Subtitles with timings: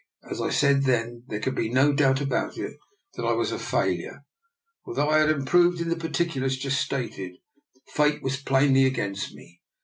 [0.31, 2.75] As I said then, there could be no doubt about it
[3.13, 4.25] that I was a failure.
[4.83, 7.33] For though I had improved in the particulars just stated,
[7.93, 9.61] Fate was plainly against me.